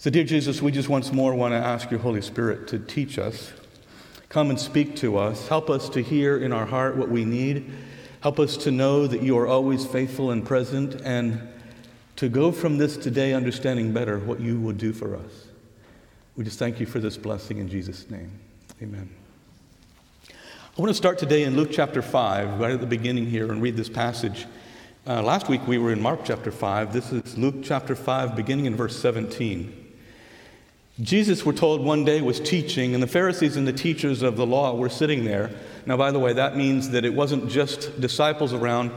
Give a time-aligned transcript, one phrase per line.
[0.00, 3.18] So, dear Jesus, we just once more want to ask your Holy Spirit to teach
[3.18, 3.52] us.
[4.30, 5.48] Come and speak to us.
[5.48, 7.70] Help us to hear in our heart what we need.
[8.22, 11.46] Help us to know that you are always faithful and present, and
[12.16, 15.48] to go from this today understanding better what you will do for us.
[16.34, 18.32] We just thank you for this blessing in Jesus' name.
[18.80, 19.10] Amen.
[20.30, 23.60] I want to start today in Luke chapter 5, right at the beginning here, and
[23.60, 24.46] read this passage.
[25.06, 26.90] Uh, last week we were in Mark chapter 5.
[26.90, 29.88] This is Luke chapter 5, beginning in verse 17.
[31.00, 34.44] Jesus, we're told, one day was teaching, and the Pharisees and the teachers of the
[34.44, 35.50] law were sitting there.
[35.86, 38.90] Now, by the way, that means that it wasn't just disciples around.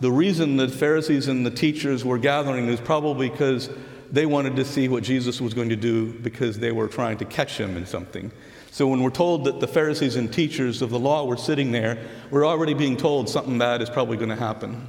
[0.00, 3.70] The reason the Pharisees and the teachers were gathering is probably because
[4.10, 7.24] they wanted to see what Jesus was going to do because they were trying to
[7.24, 8.32] catch him in something.
[8.72, 12.04] So when we're told that the Pharisees and teachers of the law were sitting there,
[12.32, 14.88] we're already being told something bad is probably going to happen.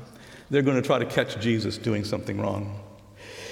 [0.50, 2.80] They're going to try to catch Jesus doing something wrong.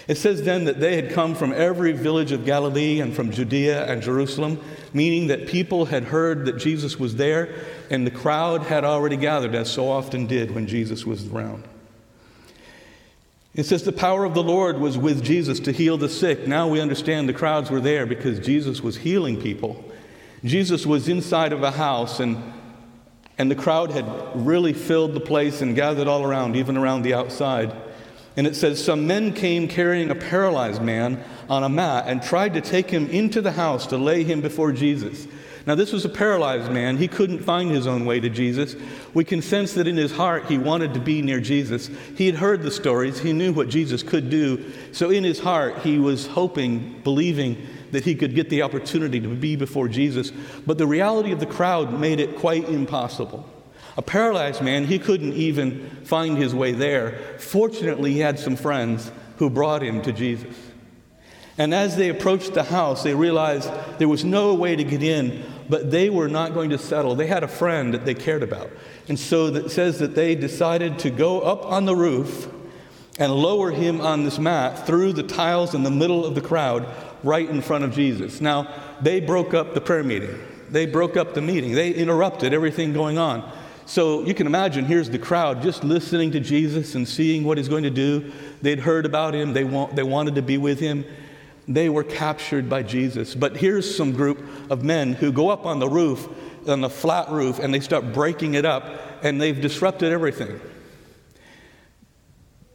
[0.08, 3.86] It says then that they had come from every village of Galilee and from Judea
[3.86, 4.60] and Jerusalem,
[4.94, 7.56] meaning that people had heard that Jesus was there,
[7.90, 11.64] and the crowd had already gathered, as so often did when Jesus was around.
[13.56, 16.48] It says the power of the Lord was with Jesus to heal the sick.
[16.48, 19.86] Now we understand the crowds were there because Jesus was healing people.
[20.44, 22.42] Jesus was inside of a house, and,
[23.38, 27.14] and the crowd had really filled the place and gathered all around, even around the
[27.14, 27.74] outside.
[28.36, 32.54] And it says, Some men came carrying a paralyzed man on a mat and tried
[32.56, 35.28] to take him into the house to lay him before Jesus.
[35.66, 36.98] Now, this was a paralyzed man.
[36.98, 38.76] He couldn't find his own way to Jesus.
[39.14, 41.90] We can sense that in his heart he wanted to be near Jesus.
[42.18, 44.72] He had heard the stories, he knew what Jesus could do.
[44.92, 49.30] So, in his heart, he was hoping, believing that he could get the opportunity to
[49.30, 50.32] be before Jesus.
[50.66, 53.48] But the reality of the crowd made it quite impossible.
[53.96, 57.20] A paralyzed man, he couldn't even find his way there.
[57.38, 60.56] Fortunately, he had some friends who brought him to Jesus.
[61.58, 65.44] And as they approached the house, they realized there was no way to get in,
[65.70, 67.14] but they were not going to settle.
[67.14, 68.72] They had a friend that they cared about.
[69.08, 72.50] And so it says that they decided to go up on the roof
[73.20, 76.88] and lower him on this mat through the tiles in the middle of the crowd
[77.24, 78.42] right in front of Jesus.
[78.42, 80.40] Now, they broke up the prayer meeting.
[80.70, 81.74] They broke up the meeting.
[81.74, 83.50] They interrupted everything going on.
[83.86, 87.70] So you can imagine here's the crowd just listening to Jesus and seeing what he's
[87.70, 88.32] going to do.
[88.62, 91.06] They'd heard about him, they, want, they wanted to be with him.
[91.68, 93.36] They were captured by Jesus.
[93.36, 96.28] But here's some group of men who go up on the roof,
[96.68, 98.86] on the flat roof, and they start breaking it up,
[99.24, 100.60] and they've disrupted everything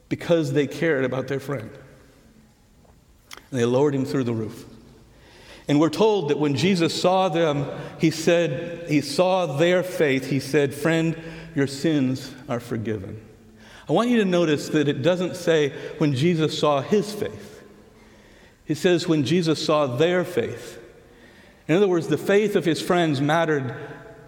[0.09, 1.71] because they cared about their friend.
[3.51, 4.65] And they lowered him through the roof.
[5.69, 7.67] And we're told that when Jesus saw them,
[8.01, 11.17] he said, he saw their faith, he said, Friend,
[11.55, 13.23] your sins are forgiven.
[13.89, 17.63] I want you to notice that it doesn't say when Jesus saw his faith,
[18.67, 20.79] it says when Jesus saw their faith.
[21.69, 23.75] In other words, the faith of his friends mattered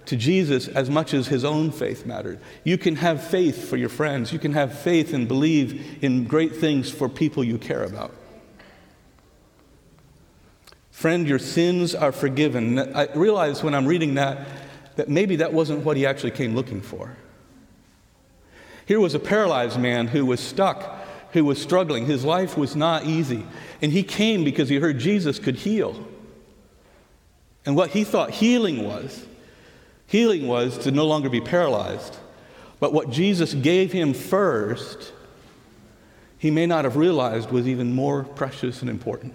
[0.06, 2.40] to Jesus as much as his own faith mattered.
[2.64, 6.56] You can have faith for your friends, you can have faith and believe in great
[6.56, 8.12] things for people you care about.
[11.00, 12.78] Friend, your sins are forgiven.
[12.94, 14.46] I realize when I'm reading that
[14.96, 17.16] that maybe that wasn't what he actually came looking for.
[18.84, 20.98] Here was a paralyzed man who was stuck,
[21.32, 22.04] who was struggling.
[22.04, 23.46] His life was not easy.
[23.80, 26.06] And he came because he heard Jesus could heal.
[27.64, 29.24] And what he thought healing was
[30.06, 32.18] healing was to no longer be paralyzed.
[32.78, 35.14] But what Jesus gave him first,
[36.36, 39.32] he may not have realized was even more precious and important.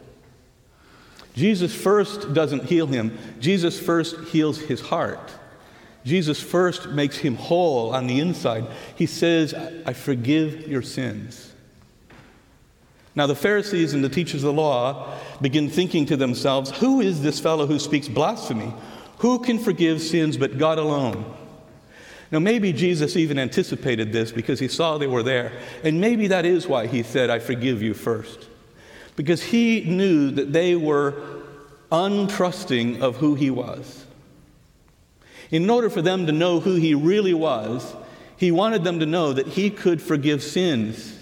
[1.35, 5.31] Jesus first doesn't heal him, Jesus first heals his heart.
[6.05, 8.67] Jesus first makes him whole on the inside.
[8.95, 11.51] He says, I forgive your sins.
[13.15, 17.21] Now, the Pharisees and the teachers of the law begin thinking to themselves, Who is
[17.21, 18.73] this fellow who speaks blasphemy?
[19.19, 21.25] Who can forgive sins but God alone?
[22.31, 25.53] Now, maybe Jesus even anticipated this because he saw they were there.
[25.83, 28.47] And maybe that is why he said, I forgive you first
[29.15, 31.13] because he knew that they were
[31.95, 34.05] untrusting of who he was.
[35.51, 37.95] In order for them to know who he really was,
[38.35, 41.17] he wanted them to know that he could forgive sins.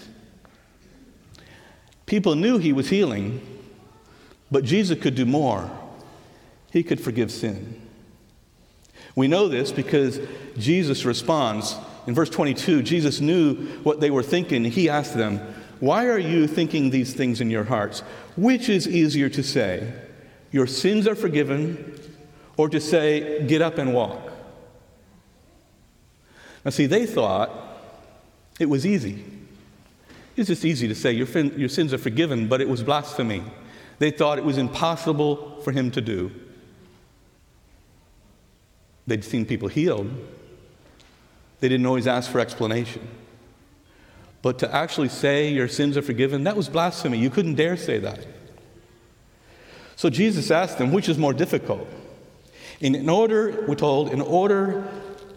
[2.05, 3.41] People knew he was healing,
[4.49, 5.69] but Jesus could do more.
[6.71, 7.79] He could forgive sin.
[9.15, 10.19] We know this because
[10.57, 11.75] Jesus responds.
[12.07, 14.65] In verse 22, Jesus knew what they were thinking.
[14.65, 15.39] He asked them,
[15.79, 17.99] why are you thinking these things in your hearts?
[18.37, 19.93] Which is easier to say,
[20.53, 21.99] Your sins are forgiven,
[22.55, 24.21] or to say, Get up and walk?
[26.63, 27.49] Now, see, they thought
[28.59, 29.25] it was easy.
[30.37, 33.43] It's just easy to say, Your, fin- your sins are forgiven, but it was blasphemy.
[33.97, 36.31] they thought it was impossible for him to do.
[39.07, 40.09] They'd seen people healed,
[41.59, 43.07] they didn't always ask for explanation.
[44.43, 47.17] But to actually say your sins are forgiven, that was blasphemy.
[47.17, 48.27] You couldn't dare say that.
[49.95, 51.87] So Jesus asked them, which is more difficult?
[52.81, 54.87] And in order, we're told, in order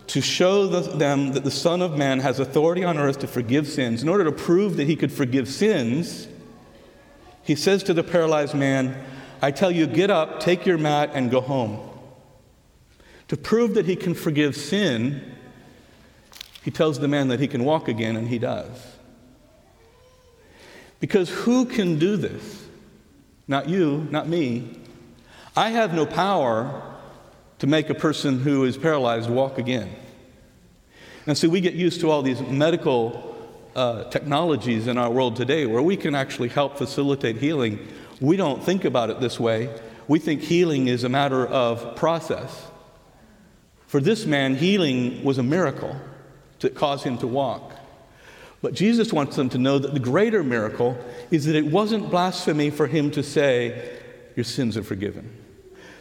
[0.08, 3.66] to show the, them that the Son of Man has authority on earth to forgive
[3.68, 6.28] sins, in order to prove that he could forgive sins,
[7.42, 9.00] he says to the paralyzed man,
[9.42, 11.78] I tell you, get up, take your mat, and go home.
[13.28, 15.34] To prove that he can forgive sin,
[16.62, 18.68] he tells the man that he can walk again, and he does.
[20.98, 22.65] Because who can do this?
[23.48, 24.80] Not you, not me.
[25.56, 26.82] I have no power
[27.58, 29.90] to make a person who is paralyzed walk again.
[31.26, 33.36] And so we get used to all these medical
[33.74, 37.86] uh, technologies in our world today where we can actually help facilitate healing.
[38.20, 39.68] We don't think about it this way.
[40.08, 42.66] We think healing is a matter of process.
[43.86, 45.96] For this man, healing was a miracle
[46.60, 47.75] to cause him to walk.
[48.62, 50.98] But Jesus wants them to know that the greater miracle
[51.30, 53.98] is that it wasn't blasphemy for him to say,
[54.34, 55.42] Your sins are forgiven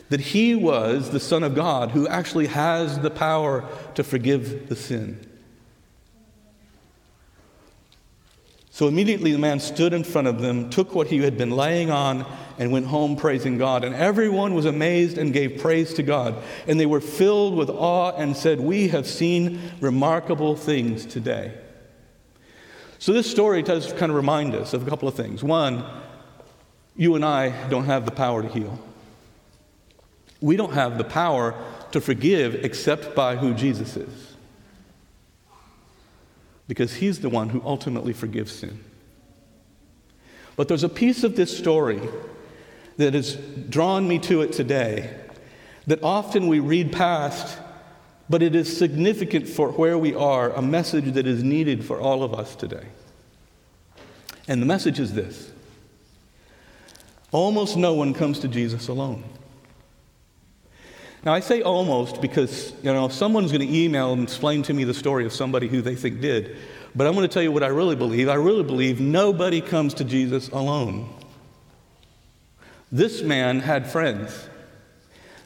[0.10, 4.75] that he was the Son of God who actually has the power to forgive the
[4.75, 5.19] sin.
[8.69, 11.90] So immediately the man stood in front of them, took what he had been laying
[11.90, 12.25] on,
[12.60, 13.86] and went home praising God.
[13.86, 16.36] And everyone was amazed and gave praise to God.
[16.68, 21.54] And they were filled with awe and said, We have seen remarkable things today.
[23.00, 25.44] So this story does kind of remind us of a couple of things.
[25.44, 25.86] One,
[26.96, 28.80] you and I don't have the power to heal.
[30.42, 31.56] We don't have the power
[31.92, 34.36] to forgive except by who Jesus is.
[36.68, 38.84] Because he's the one who ultimately forgives sin.
[40.56, 42.02] But there's a piece of this story
[42.98, 45.14] that has drawn me to it today
[45.88, 47.58] that often we read past,
[48.30, 52.24] but it is significant for where we are, a message that is needed for all
[52.24, 52.88] of us today.
[54.48, 55.51] And the message is this
[57.31, 59.24] almost no one comes to Jesus alone.
[61.25, 64.83] Now, I say almost because, you know, someone's going to email and explain to me
[64.83, 66.56] the story of somebody who they think did.
[66.95, 68.30] But I'm going to tell you what I really believe.
[68.30, 71.10] I really believe nobody comes to Jesus alone.
[72.92, 74.48] This man had friends.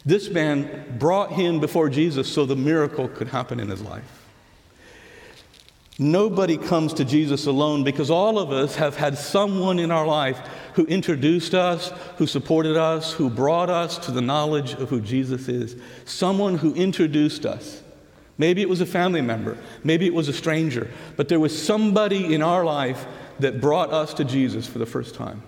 [0.10, 4.26] This man brought him before Jesus so the miracle could happen in his life.
[6.00, 10.40] Nobody comes to Jesus alone because all of us have had someone in our life
[10.74, 15.48] who introduced us, who supported us, who brought us to the knowledge of who Jesus
[15.48, 15.76] is.
[16.06, 17.84] Someone who introduced us.
[18.40, 22.34] Maybe it was a family member, maybe it was a stranger, but there was somebody
[22.34, 23.06] in our life
[23.38, 25.44] that brought us to Jesus for the first time.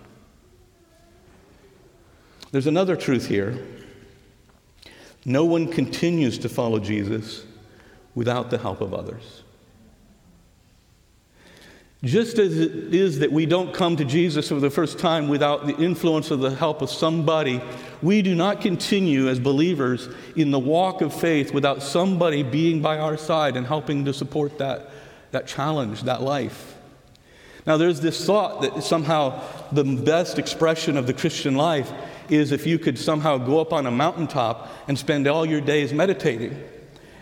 [2.51, 3.57] There's another truth here.
[5.25, 7.45] No one continues to follow Jesus
[8.15, 9.44] without the help of others.
[12.03, 15.68] Just as it is that we don't come to Jesus for the first time without
[15.68, 17.62] the influence of the help of somebody,
[18.01, 22.97] we do not continue as believers in the walk of faith without somebody being by
[22.97, 24.89] our side and helping to support that,
[25.29, 26.75] that challenge, that life.
[27.67, 29.39] Now, there's this thought that somehow
[29.71, 31.91] the best expression of the Christian life
[32.31, 35.93] is if you could somehow go up on a mountaintop and spend all your days
[35.93, 36.57] meditating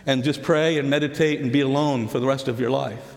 [0.06, 3.16] and just pray and meditate and be alone for the rest of your life.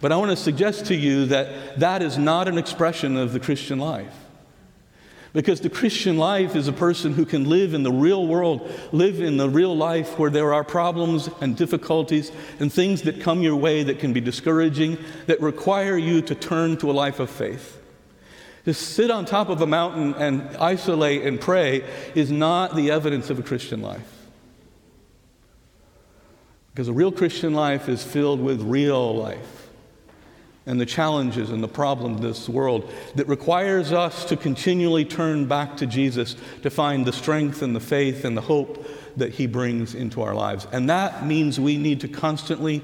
[0.00, 3.40] But I want to suggest to you that that is not an expression of the
[3.40, 4.14] Christian life.
[5.32, 9.20] Because the Christian life is a person who can live in the real world, live
[9.20, 13.56] in the real life where there are problems and difficulties and things that come your
[13.56, 17.81] way that can be discouraging, that require you to turn to a life of faith.
[18.64, 23.28] To sit on top of a mountain and isolate and pray is not the evidence
[23.28, 24.08] of a Christian life.
[26.72, 29.68] Because a real Christian life is filled with real life
[30.64, 35.46] and the challenges and the problems of this world that requires us to continually turn
[35.46, 39.46] back to Jesus to find the strength and the faith and the hope that He
[39.46, 40.66] brings into our lives.
[40.72, 42.80] And that means we need to constantly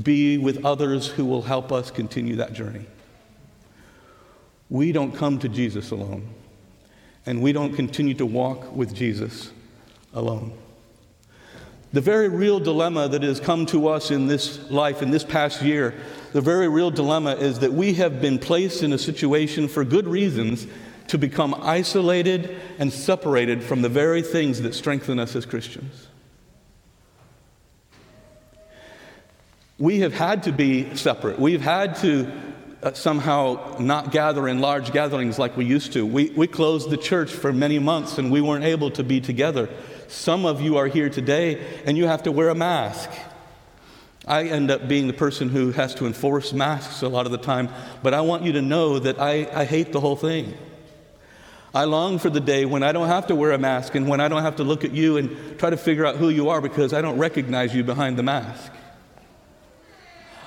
[0.00, 2.86] be with others who will help us continue that journey.
[4.72, 6.26] We don't come to Jesus alone,
[7.26, 9.52] and we don't continue to walk with Jesus
[10.14, 10.56] alone.
[11.92, 15.60] The very real dilemma that has come to us in this life, in this past
[15.60, 15.92] year,
[16.32, 20.08] the very real dilemma is that we have been placed in a situation for good
[20.08, 20.66] reasons
[21.08, 26.08] to become isolated and separated from the very things that strengthen us as Christians.
[29.78, 31.38] We have had to be separate.
[31.38, 32.32] We've had to
[32.82, 36.04] uh, somehow not gather in large gatherings like we used to.
[36.04, 39.68] We, we closed the church for many months and we weren't able to be together.
[40.08, 43.08] Some of you are here today and you have to wear a mask.
[44.26, 47.38] I end up being the person who has to enforce masks a lot of the
[47.38, 47.68] time,
[48.02, 50.56] but I want you to know that I, I hate the whole thing.
[51.74, 54.20] I long for the day when I don't have to wear a mask and when
[54.20, 56.60] I don't have to look at you and try to figure out who you are
[56.60, 58.72] because I don't recognize you behind the mask.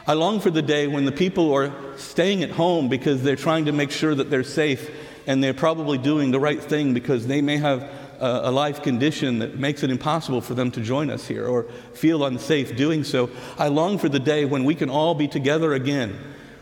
[0.07, 3.65] I long for the day when the people are staying at home because they're trying
[3.65, 4.91] to make sure that they're safe
[5.25, 9.57] and they're probably doing the right thing because they may have a, life condition that
[9.57, 13.31] makes it impossible for them to join us here or feel unsafe doing so.
[13.57, 16.17] I long for the day when we can all be together again,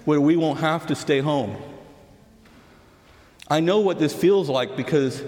[0.06, 1.58] where we won't have to stay home.
[3.50, 5.22] I know what this feels like because,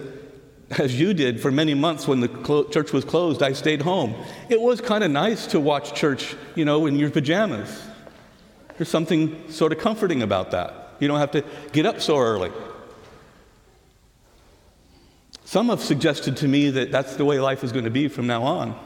[0.71, 4.15] as you did for many months when the clo- church was closed, I stayed home.
[4.49, 7.81] It was kind of nice to watch church, you know, in your pajamas.
[8.77, 10.93] There's something sort of comforting about that.
[10.99, 12.51] You don't have to get up so early.
[15.45, 18.27] Some have suggested to me that that's the way life is going to be from
[18.27, 18.77] now on.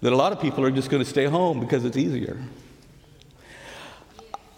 [0.00, 2.38] That a lot of people are just going to stay home because it's easier.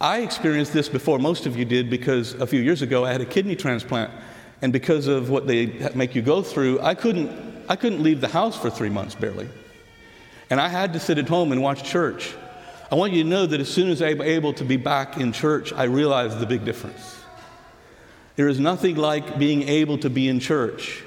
[0.01, 3.21] I experienced this before most of you did because a few years ago I had
[3.21, 4.11] a kidney transplant.
[4.63, 7.31] And because of what they make you go through, I couldn't,
[7.69, 9.49] I couldn't leave the house for three months barely.
[10.49, 12.35] And I had to sit at home and watch church.
[12.91, 15.33] I want you to know that as soon as I'm able to be back in
[15.33, 17.17] church, I realized the big difference.
[18.37, 21.03] There is nothing like being able to be in church.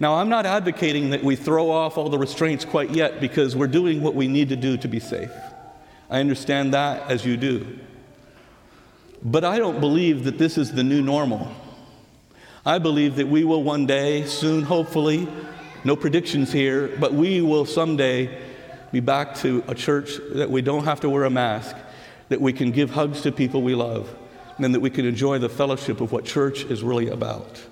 [0.00, 3.66] Now, I'm not advocating that we throw off all the restraints quite yet because we're
[3.66, 5.32] doing what we need to do to be safe.
[6.08, 7.78] I understand that as you do.
[9.22, 11.52] But I don't believe that this is the new normal.
[12.64, 15.28] I believe that we will one day, soon, hopefully,
[15.84, 18.47] no predictions here, but we will someday
[18.92, 21.76] be back to a church that we don't have to wear a mask,
[22.28, 24.14] that we can give hugs to people we love,
[24.58, 27.62] and that we can enjoy the fellowship of what church is really about.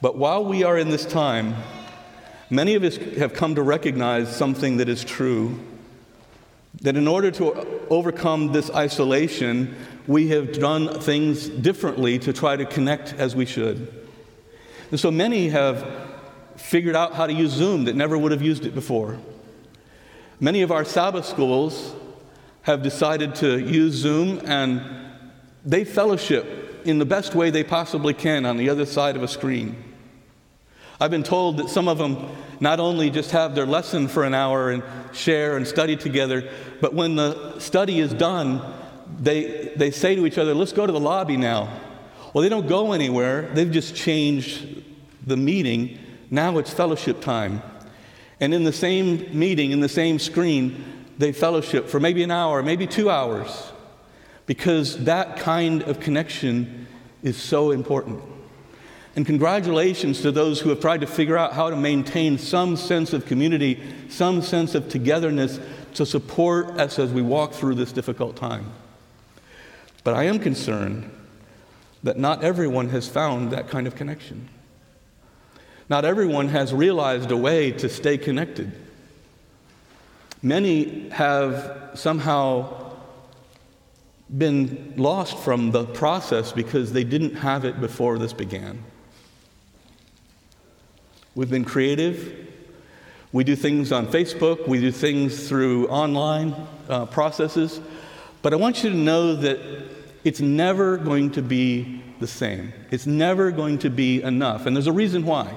[0.00, 1.54] But while we are in this time,
[2.50, 5.58] many of us have come to recognize something that is true
[6.82, 9.74] that in order to overcome this isolation,
[10.06, 14.04] we have done things differently to try to connect as we should.
[14.90, 16.03] And so many have
[16.56, 19.18] figured out how to use Zoom that never would have used it before.
[20.40, 21.94] Many of our Sabbath schools
[22.62, 24.82] have decided to use Zoom and
[25.64, 29.28] they fellowship in the best way they possibly can on the other side of a
[29.28, 29.76] screen.
[31.00, 32.28] I've been told that some of them
[32.60, 34.82] not only just have their lesson for an hour and
[35.12, 36.48] share and study together,
[36.80, 38.62] but when the study is done,
[39.18, 41.80] they, they say to each other, Let's go to the lobby now.
[42.32, 44.82] Well, they don't go anywhere, they've just changed
[45.26, 45.98] the meeting
[46.34, 47.62] now it's fellowship time.
[48.40, 50.84] And in the same meeting, in the same screen,
[51.18, 53.72] they fellowship for maybe an hour, maybe two hours,
[54.46, 56.86] because that kind of connection
[57.22, 58.22] is so important.
[59.16, 63.12] And congratulations to those who have tried to figure out how to maintain some sense
[63.12, 65.60] of community, some sense of togetherness
[65.94, 68.72] to support us as we walk through this difficult time.
[70.02, 71.10] But I am concerned
[72.02, 74.48] that not everyone has found that kind of connection.
[75.88, 78.72] Not everyone has realized a way to stay connected.
[80.42, 82.92] Many have somehow
[84.36, 88.82] been lost from the process because they didn't have it before this began.
[91.34, 92.44] We've been creative.
[93.32, 96.54] We do things on Facebook, we do things through online
[96.88, 97.80] uh, processes.
[98.42, 99.58] But I want you to know that
[100.22, 102.72] it's never going to be the same.
[102.92, 104.66] It's never going to be enough.
[104.66, 105.52] And there's a reason why.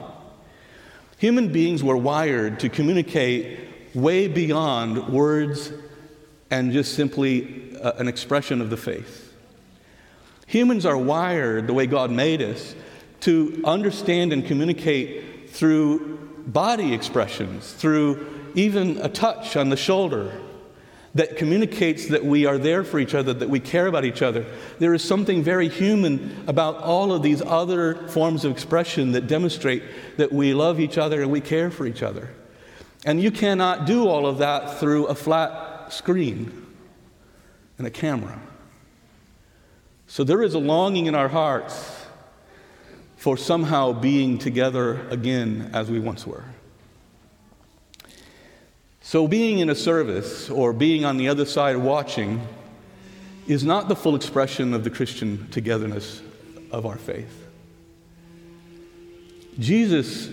[1.18, 3.60] Human beings were wired to communicate
[3.96, 5.72] way beyond words
[6.52, 9.34] and just simply uh, an expression of the faith.
[10.46, 12.76] Humans are wired the way God made us
[13.22, 20.40] to understand and communicate through body expressions, through even a touch on the shoulder,
[21.16, 24.46] that communicates that we are there for each other, that we care about each other.
[24.80, 29.84] There is something very human about all of these other forms of expression that demonstrate
[30.18, 32.30] that we love each other and we care for each other.
[33.06, 36.66] And you cannot do all of that through a flat screen
[37.78, 38.40] and a camera.
[40.08, 42.06] So there is a longing in our hearts
[43.18, 46.44] for somehow being together again as we once were.
[49.08, 52.46] So, being in a service or being on the other side watching
[53.48, 56.22] is not the full expression of the Christian togetherness
[56.72, 57.48] of our faith.
[59.60, 60.30] Jesus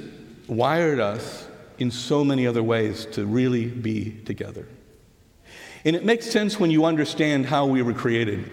[0.48, 1.46] wired us
[1.78, 4.66] in so many other ways to really be together.
[5.84, 8.50] And it makes sense when you understand how we were created.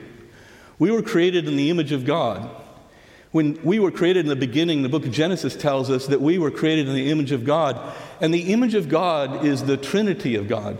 [0.77, 2.47] We were created in the image of God.
[3.31, 6.37] When we were created in the beginning, the book of Genesis tells us that we
[6.37, 7.79] were created in the image of God.
[8.19, 10.77] And the image of God is the Trinity of God.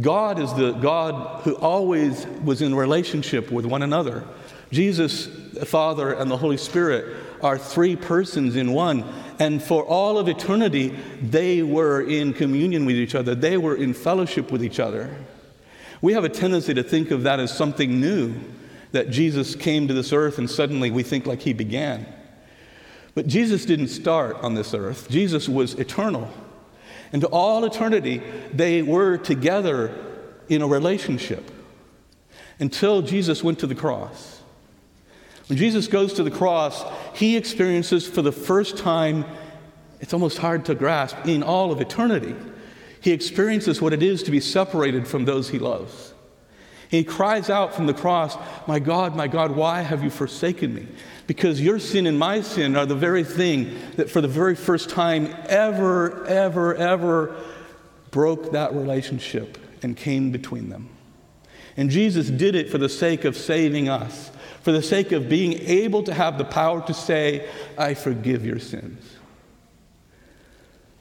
[0.00, 4.24] God is the God who always was in relationship with one another.
[4.70, 9.04] Jesus, the Father, and the Holy Spirit are three persons in one.
[9.40, 13.92] And for all of eternity, they were in communion with each other, they were in
[13.92, 15.14] fellowship with each other.
[16.00, 18.34] We have a tendency to think of that as something new,
[18.92, 22.06] that Jesus came to this earth and suddenly we think like he began.
[23.14, 26.30] But Jesus didn't start on this earth, Jesus was eternal.
[27.12, 29.94] And to all eternity, they were together
[30.48, 31.50] in a relationship
[32.60, 34.42] until Jesus went to the cross.
[35.48, 39.24] When Jesus goes to the cross, he experiences for the first time,
[40.00, 42.34] it's almost hard to grasp, in all of eternity,
[43.00, 46.12] he experiences what it is to be separated from those he loves.
[46.88, 50.86] He cries out from the cross, My God, my God, why have you forsaken me?
[51.26, 54.88] Because your sin and my sin are the very thing that, for the very first
[54.88, 57.36] time ever, ever, ever,
[58.10, 60.88] broke that relationship and came between them.
[61.76, 64.30] And Jesus did it for the sake of saving us,
[64.62, 68.58] for the sake of being able to have the power to say, I forgive your
[68.58, 69.04] sins.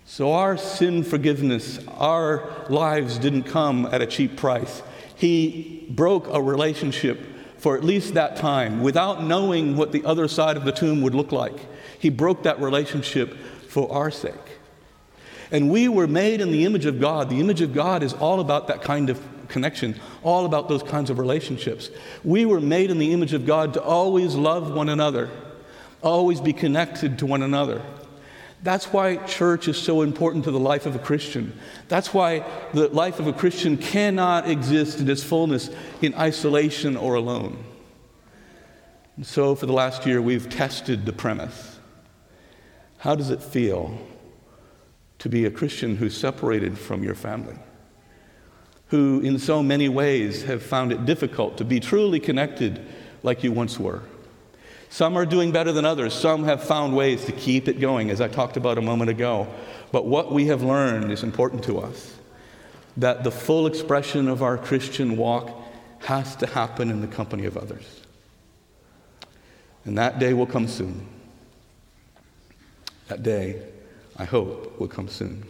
[0.05, 4.81] So, our sin forgiveness, our lives didn't come at a cheap price.
[5.17, 7.19] He broke a relationship
[7.57, 11.15] for at least that time without knowing what the other side of the tomb would
[11.15, 11.55] look like.
[11.99, 13.35] He broke that relationship
[13.67, 14.33] for our sake.
[15.51, 17.29] And we were made in the image of God.
[17.29, 21.09] The image of God is all about that kind of connection, all about those kinds
[21.09, 21.89] of relationships.
[22.23, 25.29] We were made in the image of God to always love one another,
[26.03, 27.81] always be connected to one another.
[28.63, 31.57] That's why church is so important to the life of a Christian.
[31.87, 35.69] That's why the life of a Christian cannot exist in its fullness
[36.01, 37.63] in isolation or alone.
[39.15, 41.79] And so, for the last year, we've tested the premise.
[42.99, 43.97] How does it feel
[45.19, 47.57] to be a Christian who's separated from your family?
[48.87, 52.85] Who, in so many ways, have found it difficult to be truly connected
[53.21, 54.03] like you once were?
[54.89, 56.13] Some are doing better than others.
[56.13, 59.47] Some have found ways to keep it going, as I talked about a moment ago.
[59.91, 62.15] But what we have learned is important to us
[62.97, 65.51] that the full expression of our Christian walk
[65.99, 68.01] has to happen in the company of others.
[69.85, 71.05] And that day will come soon.
[73.07, 73.61] That day,
[74.17, 75.45] I hope, will come soon.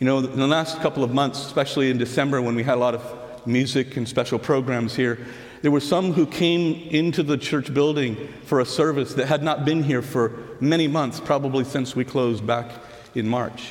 [0.00, 2.80] You know, in the last couple of months, especially in December when we had a
[2.80, 5.24] lot of music and special programs here,
[5.64, 9.64] there were some who came into the church building for a service that had not
[9.64, 12.70] been here for many months, probably since we closed back
[13.14, 13.70] in March.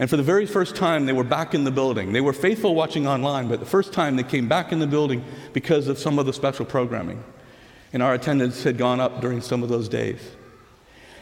[0.00, 2.12] And for the very first time, they were back in the building.
[2.12, 5.24] They were faithful watching online, but the first time they came back in the building
[5.52, 7.22] because of some of the special programming.
[7.92, 10.18] And our attendance had gone up during some of those days.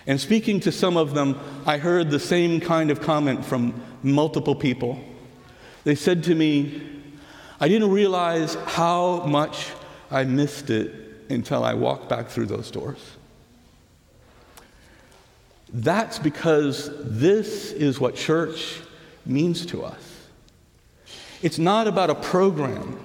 [0.07, 4.55] And speaking to some of them, I heard the same kind of comment from multiple
[4.55, 4.99] people.
[5.85, 6.94] They said to me,
[7.65, 9.71] I didn't realize how much
[10.11, 10.93] I missed it
[11.31, 12.99] until I walked back through those doors.
[15.73, 18.83] That's because this is what church
[19.25, 20.27] means to us.
[21.41, 23.01] It's not about a program,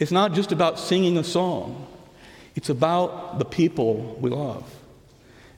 [0.00, 1.86] it's not just about singing a song,
[2.56, 4.68] it's about the people we love.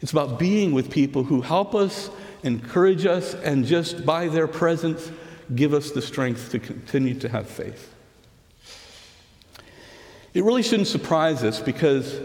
[0.02, 2.10] It's about being with people who help us,
[2.42, 5.10] encourage us, and just by their presence
[5.54, 7.88] give us the strength to continue to have faith.
[10.34, 12.18] It really shouldn't surprise us because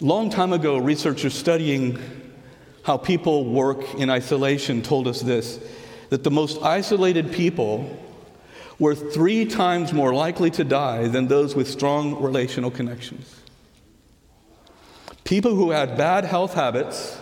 [0.00, 1.98] long time ago, researchers studying
[2.82, 5.60] how people work in isolation told us this
[6.10, 7.98] that the most isolated people
[8.78, 13.34] were three times more likely to die than those with strong relational connections.
[15.24, 17.18] People who had bad health habits,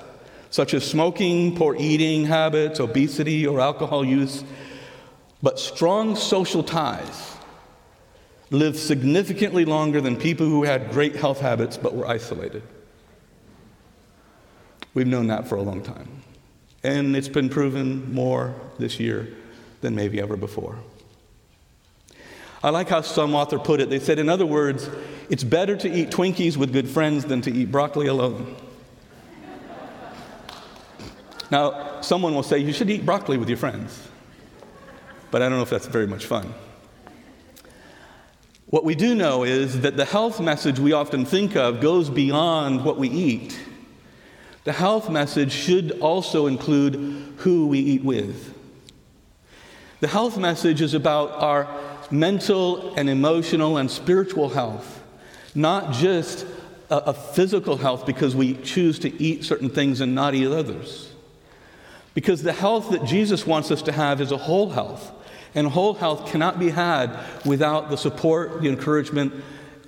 [0.51, 4.45] such as smoking, poor eating habits, obesity, or alcohol use,
[5.43, 7.36] but strong social ties,
[8.51, 12.63] lived significantly longer than people who had great health habits but were isolated.
[14.95, 16.23] We've known that for a long time.
[16.83, 19.29] And it's been proven more this year
[19.81, 20.79] than maybe ever before.
[22.63, 23.91] I like how some author put it.
[23.91, 24.89] They said, in other words,
[25.29, 28.57] it's better to eat Twinkies with good friends than to eat broccoli alone.
[31.51, 34.09] now, someone will say, you should eat broccoli with your friends.
[35.31, 36.55] But I don't know if that's very much fun.
[38.69, 42.85] What we do know is that the health message we often think of goes beyond
[42.85, 43.59] what we eat.
[44.65, 48.55] The health message should also include who we eat with.
[50.01, 51.69] The health message is about our
[52.11, 55.01] mental and emotional and spiritual health,
[55.55, 56.45] not just
[56.91, 61.13] a, a physical health because we choose to eat certain things and not eat others.
[62.15, 65.13] Because the health that Jesus wants us to have is a whole health.
[65.57, 69.33] And whole health cannot be had without the support, the encouragement,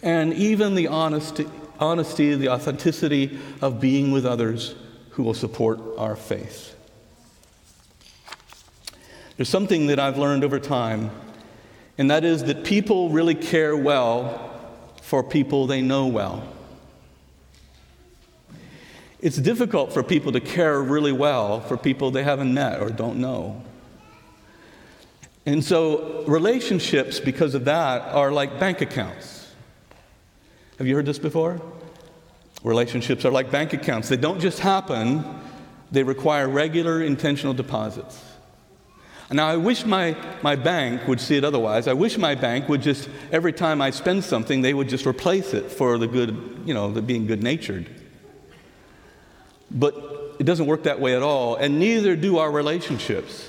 [0.02, 1.46] and even the honesty,
[1.78, 4.74] honesty, the authenticity of being with others
[5.11, 6.74] who will support our faith.
[9.37, 11.11] There's something that I've learned over time,
[11.98, 14.44] and that is that people really care well
[15.02, 16.48] for people they know well.
[19.20, 23.18] It's difficult for people to care really well for people they haven't met or don't
[23.18, 23.62] know.
[25.48, 29.50] And so, relationships, because of that, are like bank accounts.
[30.76, 31.58] Have you heard this before?
[32.62, 34.11] Relationships are like bank accounts.
[34.11, 35.24] They don't just happen,
[35.90, 38.22] they require regular, intentional deposits.
[39.30, 41.88] Now, I wish my, my bank would see it otherwise.
[41.88, 45.54] I wish my bank would just, every time I spend something, they would just replace
[45.54, 47.88] it for the good, you know, the being good natured.
[49.70, 49.94] But
[50.38, 53.48] it doesn't work that way at all, and neither do our relationships.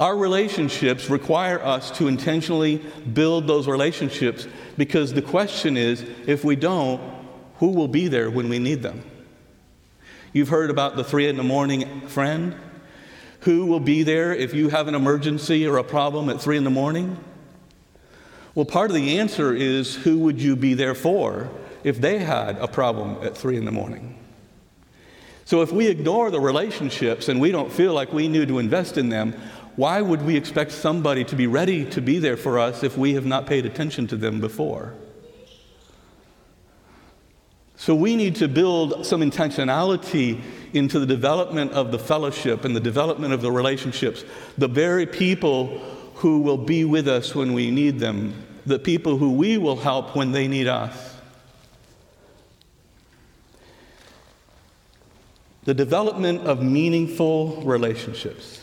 [0.00, 6.56] Our relationships require us to intentionally build those relationships because the question is if we
[6.56, 7.00] don't,
[7.58, 9.04] who will be there when we need them?
[10.32, 12.56] You've heard about the three in the morning friend.
[13.40, 16.64] Who will be there if you have an emergency or a problem at three in
[16.64, 17.22] the morning?
[18.56, 21.50] Well, part of the answer is who would you be there for
[21.84, 24.18] if they had a problem at three in the morning?
[25.44, 28.96] So if we ignore the relationships and we don't feel like we need to invest
[28.96, 29.34] in them,
[29.76, 33.14] why would we expect somebody to be ready to be there for us if we
[33.14, 34.94] have not paid attention to them before?
[37.76, 40.40] So we need to build some intentionality
[40.72, 44.24] into the development of the fellowship and the development of the relationships,
[44.56, 45.78] the very people
[46.14, 48.32] who will be with us when we need them,
[48.64, 51.16] the people who we will help when they need us.
[55.64, 58.60] The development of meaningful relationships,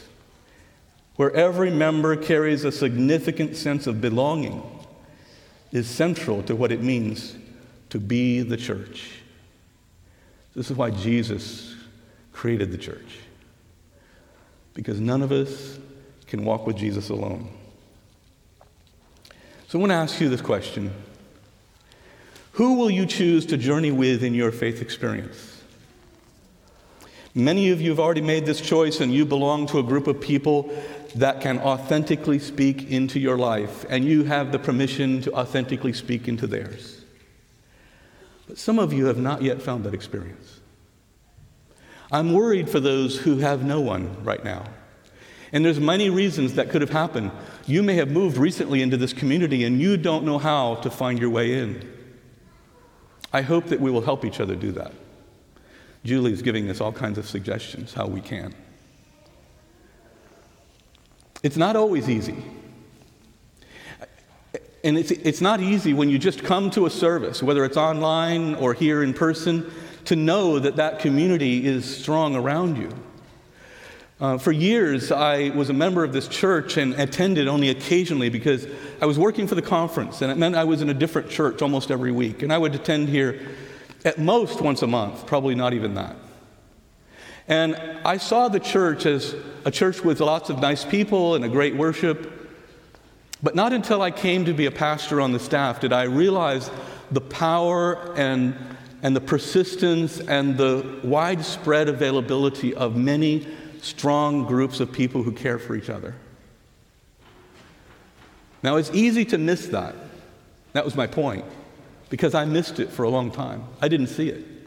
[1.15, 4.63] where every member carries a significant sense of belonging,
[5.71, 7.35] is central to what it means
[7.89, 9.21] to be the church.
[10.55, 11.75] This is why Jesus
[12.33, 13.19] created the church,
[14.73, 15.77] because none of us
[16.27, 17.49] can walk with Jesus alone.
[19.67, 20.93] So I want to ask you this question
[22.53, 25.61] Who will you choose to journey with in your faith experience?
[27.33, 30.19] Many of you have already made this choice, and you belong to a group of
[30.19, 30.69] people
[31.15, 36.27] that can authentically speak into your life, and you have the permission to authentically speak
[36.27, 37.03] into theirs.
[38.47, 40.59] But some of you have not yet found that experience.
[42.11, 44.65] I'm worried for those who have no one right now.
[45.53, 47.31] And there's many reasons that could have happened.
[47.65, 51.19] You may have moved recently into this community and you don't know how to find
[51.19, 51.89] your way in.
[53.33, 54.93] I hope that we will help each other do that.
[56.03, 58.53] Julie is giving us all kinds of suggestions how we can.
[61.43, 62.43] It's not always easy.
[64.83, 68.55] And it's, it's not easy when you just come to a service, whether it's online
[68.55, 69.71] or here in person,
[70.05, 72.89] to know that that community is strong around you.
[74.19, 78.67] Uh, for years, I was a member of this church and attended only occasionally because
[79.01, 81.63] I was working for the conference, and it meant I was in a different church
[81.63, 82.43] almost every week.
[82.43, 83.49] And I would attend here
[84.05, 86.15] at most once a month, probably not even that.
[87.51, 89.35] And I saw the church as
[89.65, 92.31] a church with lots of nice people and a great worship.
[93.43, 96.71] But not until I came to be a pastor on the staff did I realize
[97.11, 98.55] the power and,
[99.03, 103.45] and the persistence and the widespread availability of many
[103.81, 106.15] strong groups of people who care for each other.
[108.63, 109.93] Now, it's easy to miss that.
[110.71, 111.43] That was my point
[112.09, 113.65] because I missed it for a long time.
[113.81, 114.60] I didn't see it.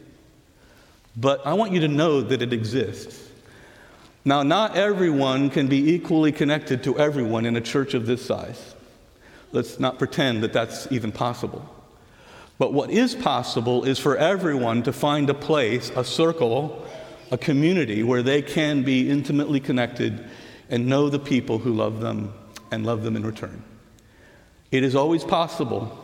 [1.17, 3.29] But I want you to know that it exists.
[4.25, 8.75] Now, not everyone can be equally connected to everyone in a church of this size.
[9.53, 11.69] Let's not pretend that that's even possible.
[12.59, 16.87] But what is possible is for everyone to find a place, a circle,
[17.31, 20.25] a community where they can be intimately connected
[20.71, 22.33] and know the people who love them
[22.71, 23.63] and love them in return.
[24.71, 25.99] It is always possible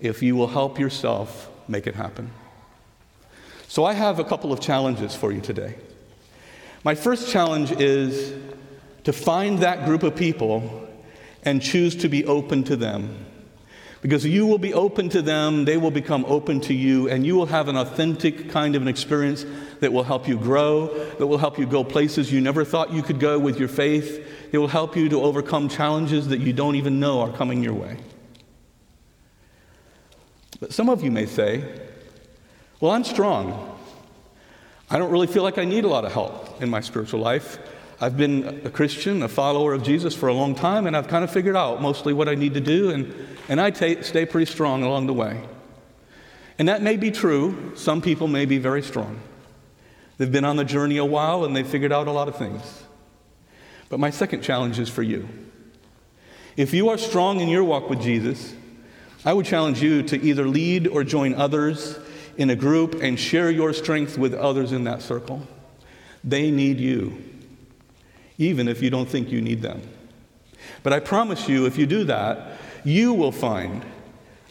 [0.00, 2.30] if you will help yourself make it happen.
[3.68, 5.74] So, I have a couple of challenges for you today.
[6.84, 8.32] My first challenge is
[9.04, 10.88] to find that group of people
[11.44, 13.26] and choose to be open to them.
[14.02, 17.36] Because you will be open to them, they will become open to you, and you
[17.36, 19.46] will have an authentic kind of an experience
[19.80, 23.02] that will help you grow, that will help you go places you never thought you
[23.02, 24.22] could go with your faith.
[24.52, 27.72] It will help you to overcome challenges that you don't even know are coming your
[27.72, 27.96] way.
[30.60, 31.64] But some of you may say,
[32.84, 33.78] Well, I'm strong.
[34.90, 37.56] I don't really feel like I need a lot of help in my spiritual life.
[37.98, 41.24] I've been a Christian, a follower of Jesus for a long time, and I've kind
[41.24, 43.14] of figured out mostly what I need to do, and,
[43.48, 45.40] and I t- stay pretty strong along the way.
[46.58, 47.72] And that may be true.
[47.74, 49.18] Some people may be very strong.
[50.18, 52.82] They've been on the journey a while and they've figured out a lot of things.
[53.88, 55.26] But my second challenge is for you.
[56.58, 58.54] If you are strong in your walk with Jesus,
[59.24, 61.98] I would challenge you to either lead or join others
[62.36, 65.46] in a group and share your strength with others in that circle.
[66.22, 67.22] They need you,
[68.38, 69.82] even if you don't think you need them.
[70.82, 73.84] But I promise you, if you do that, you will find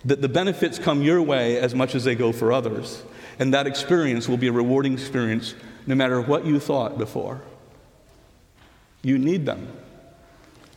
[0.05, 3.03] that the benefits come your way as much as they go for others.
[3.39, 5.55] And that experience will be a rewarding experience
[5.87, 7.41] no matter what you thought before.
[9.01, 9.67] You need them,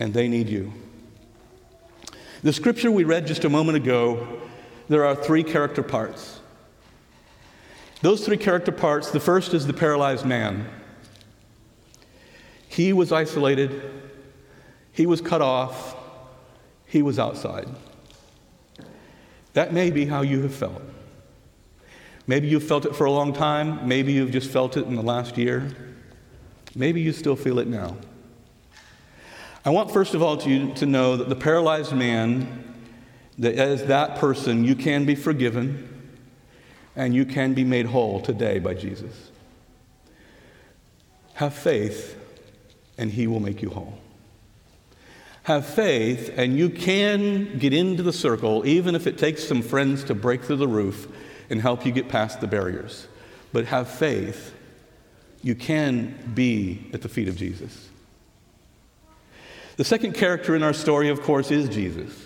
[0.01, 0.73] and they need you.
[2.42, 4.40] The scripture we read just a moment ago,
[4.88, 6.40] there are three character parts.
[8.03, 10.69] Those three character parts the first is the paralyzed man.
[12.69, 13.83] He was isolated,
[14.93, 15.97] he was cut off,
[16.85, 17.69] he was outside.
[19.55, 20.83] That may be how you have felt.
[22.27, 23.89] Maybe you've felt it for a long time.
[23.89, 25.71] Maybe you've just felt it in the last year.
[26.75, 27.97] Maybe you still feel it now.
[29.65, 32.75] I want, first of all, to, to know that the paralyzed man,
[33.39, 35.96] that as that person, you can be forgiven
[36.97, 39.31] and you can be made whole today by Jesus.
[41.35, 42.19] Have faith,
[42.97, 43.99] and he will make you whole.
[45.43, 50.03] Have faith, and you can get into the circle, even if it takes some friends
[50.05, 51.07] to break through the roof
[51.51, 53.07] and help you get past the barriers.
[53.53, 54.55] But have faith,
[55.43, 57.89] you can be at the feet of Jesus.
[59.77, 62.26] The second character in our story, of course, is Jesus.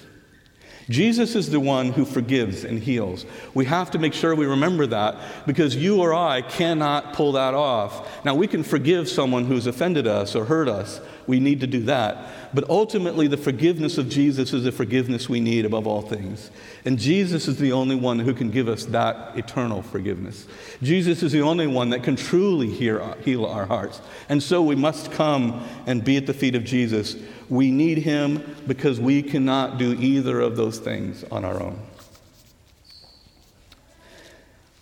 [0.89, 3.27] Jesus is the one who forgives and heals.
[3.55, 7.55] We have to make sure we remember that because you or I cannot pull that
[7.55, 8.25] off.
[8.25, 11.85] Now, we can forgive someone who's offended us or hurt us, we need to do
[11.85, 12.53] that.
[12.53, 16.51] But ultimately, the forgiveness of Jesus is the forgiveness we need above all things.
[16.85, 20.49] And Jesus is the only one who can give us that eternal forgiveness.
[20.83, 24.01] Jesus is the only one that can truly heal our hearts.
[24.29, 27.15] And so we must come and be at the feet of Jesus.
[27.49, 31.81] We need him because we cannot do either of those things on our own.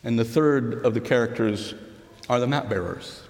[0.02, 1.74] And the third of the characters
[2.30, 3.22] are the mat bearers.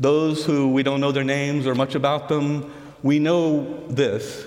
[0.00, 4.46] Those who we don't know their names or much about them, we know this.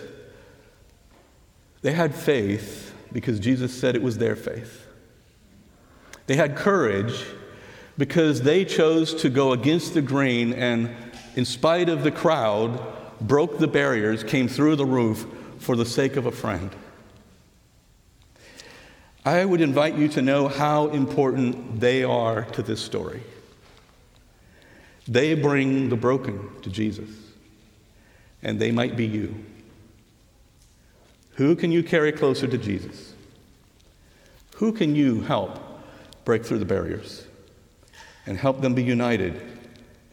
[1.81, 4.87] They had faith because Jesus said it was their faith.
[6.27, 7.25] They had courage
[7.97, 10.95] because they chose to go against the grain and,
[11.35, 12.79] in spite of the crowd,
[13.19, 15.25] broke the barriers, came through the roof
[15.59, 16.71] for the sake of a friend.
[19.23, 23.21] I would invite you to know how important they are to this story.
[25.07, 27.09] They bring the broken to Jesus,
[28.43, 29.35] and they might be you.
[31.35, 33.13] Who can you carry closer to Jesus?
[34.55, 35.59] Who can you help
[36.23, 37.25] break through the barriers
[38.27, 39.41] and help them be united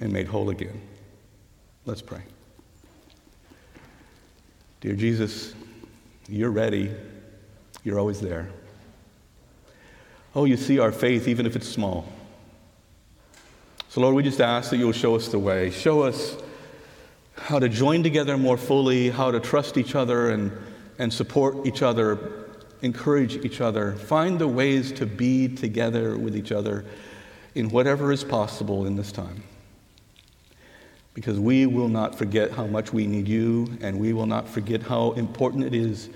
[0.00, 0.80] and made whole again?
[1.84, 2.22] Let's pray.
[4.80, 5.54] Dear Jesus,
[6.28, 6.90] you're ready.
[7.84, 8.48] You're always there.
[10.34, 12.06] Oh, you see our faith, even if it's small.
[13.98, 15.72] So, Lord, we just ask that you'll show us the way.
[15.72, 16.36] Show us
[17.34, 20.52] how to join together more fully, how to trust each other and,
[21.00, 22.46] and support each other,
[22.82, 26.84] encourage each other, find the ways to be together with each other
[27.56, 29.42] in whatever is possible in this time.
[31.12, 34.80] Because we will not forget how much we need you, and we will not forget
[34.80, 36.08] how important it is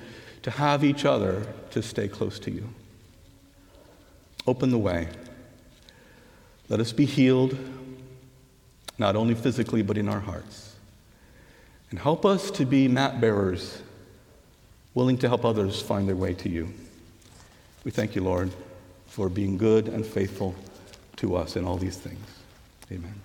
[0.43, 2.69] to have each other to stay close to you.
[4.47, 5.09] Open the way.
[6.73, 7.55] Let us be healed,
[8.97, 10.75] not only physically, but in our hearts.
[11.91, 13.83] And help us to be mat bearers,
[14.95, 16.73] willing to help others find their way to you.
[17.85, 18.53] We thank you, Lord,
[19.05, 20.55] for being good and faithful
[21.17, 22.25] to us in all these things.
[22.91, 23.21] Amen.